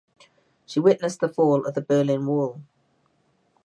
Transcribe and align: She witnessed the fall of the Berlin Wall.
She 0.65 0.79
witnessed 0.79 1.19
the 1.19 1.29
fall 1.29 1.63
of 1.67 1.75
the 1.75 1.81
Berlin 1.81 2.25
Wall. 2.25 2.63